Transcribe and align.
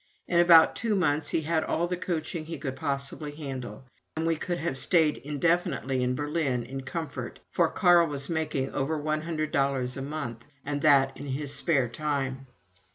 In 0.27 0.39
about 0.39 0.75
two 0.75 0.95
months 0.95 1.29
he 1.29 1.41
had 1.41 1.63
all 1.63 1.85
the 1.85 1.95
coaching 1.95 2.45
he 2.45 2.57
could 2.57 2.75
possibly 2.75 3.33
handle, 3.35 3.85
and 4.17 4.25
we 4.25 4.35
could 4.35 4.57
have 4.57 4.75
stayed 4.75 5.17
indefinitely 5.17 6.01
in 6.01 6.15
Berlin 6.15 6.63
in 6.63 6.81
comfort, 6.81 7.39
for 7.51 7.69
Carl 7.69 8.07
was 8.07 8.27
making 8.27 8.71
over 8.73 8.97
one 8.97 9.21
hundred 9.21 9.51
dollars 9.51 9.95
a 9.97 10.01
month, 10.01 10.43
and 10.65 10.81
that 10.81 11.15
in 11.17 11.27
his 11.27 11.53
spare 11.53 11.87
time. 11.87 12.47